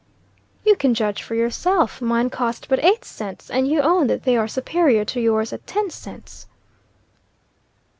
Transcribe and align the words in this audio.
"You 0.65 0.75
can 0.75 0.95
judge 0.95 1.21
for 1.21 1.35
yourself. 1.35 2.01
Mine 2.01 2.31
cost 2.31 2.67
but 2.67 2.83
eight 2.83 3.05
cents, 3.05 3.51
and 3.51 3.67
you 3.67 3.81
own 3.81 4.07
that 4.07 4.23
they 4.23 4.35
are 4.35 4.47
superior 4.47 5.05
to 5.05 5.21
yours 5.21 5.53
at 5.53 5.67
ten 5.67 5.91
cents." 5.91 6.47